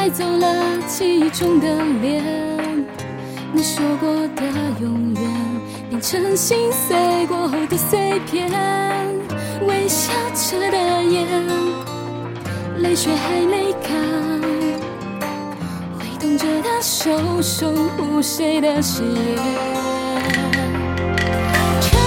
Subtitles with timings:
[0.00, 0.54] 带走了
[0.86, 1.66] 记忆中的
[2.00, 2.22] 脸，
[3.52, 4.42] 你说过的
[4.80, 5.22] 永远
[5.90, 8.48] 变成心碎过后的碎片，
[9.66, 11.26] 微笑着的眼，
[12.78, 13.90] 泪水还没干，
[15.98, 19.36] 挥动着的手守护谁的誓言，
[21.80, 21.98] 乘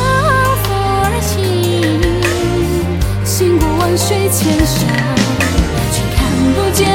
[0.64, 1.44] 风而行，
[3.26, 4.88] 行过万水千山。
[5.94, 6.20] 却看
[6.56, 6.88] 不见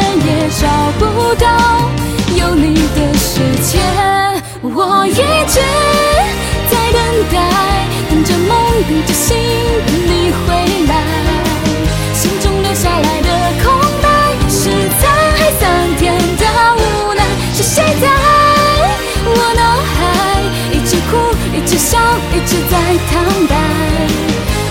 [23.11, 23.55] 坦白，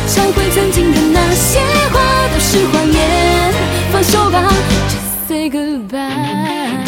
[0.07, 1.59] 忏悔曾经的那些
[1.91, 1.99] 话，
[2.33, 3.53] 都是谎言。
[3.91, 4.51] 放手吧
[4.89, 6.83] ，Just say goodbye。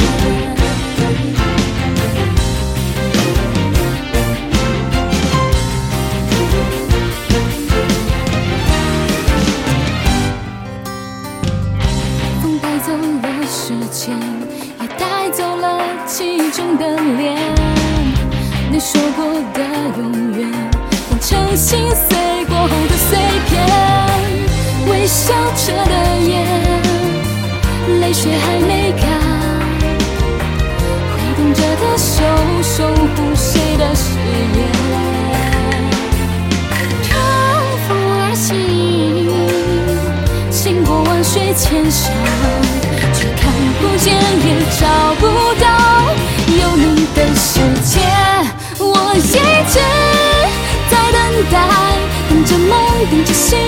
[12.42, 14.16] 风带走了时间，
[14.82, 17.38] 也带走了记忆中的脸。
[18.70, 19.64] 你说过的
[19.98, 20.52] 永远，
[21.28, 23.18] 成心碎过后的碎
[23.50, 23.68] 片，
[24.90, 26.48] 微笑着的眼。
[28.00, 29.04] 泪水还没干，
[31.12, 32.24] 挥动着的手
[32.64, 34.16] 守护谁的誓
[34.56, 34.58] 言？
[37.04, 37.10] 乘
[37.90, 37.90] 风
[38.22, 38.56] 而行，
[40.50, 42.14] 行过万水千山，
[52.48, 53.60] 着梦，顶着心，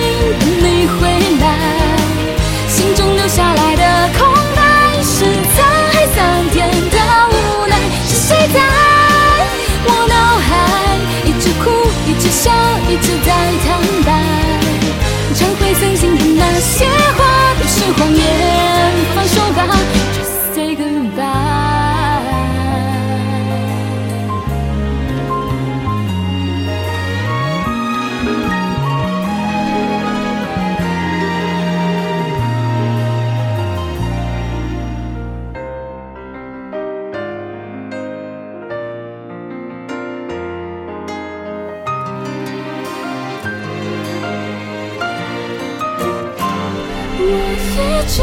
[48.00, 48.22] 一直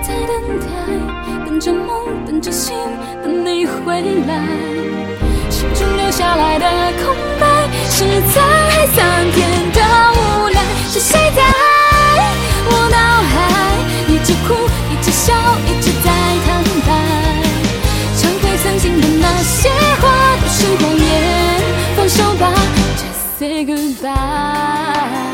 [0.00, 0.66] 在等待，
[1.44, 2.74] 等着梦，等着心，
[3.22, 4.32] 等你回来。
[5.50, 6.66] 心中留下来的
[7.04, 8.40] 空白，是沧
[8.70, 9.78] 海桑田的
[10.16, 10.62] 无奈。
[10.88, 11.42] 是谁在
[12.64, 12.96] 我脑
[13.28, 13.34] 海，
[14.08, 14.54] 一直哭，
[14.90, 15.34] 一直笑，
[15.68, 16.10] 一直在
[16.46, 16.90] 坦白，
[18.16, 19.68] 忏悔曾经的那些
[20.00, 20.02] 话
[20.40, 21.04] 都是谎言。
[21.94, 22.50] 放手吧
[22.96, 25.31] ，Just say goodbye。